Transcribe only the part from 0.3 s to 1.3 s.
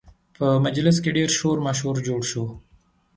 په مجلس کې ډېر